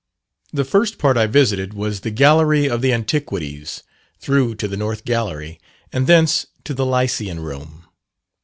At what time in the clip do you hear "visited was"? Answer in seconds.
1.27-1.99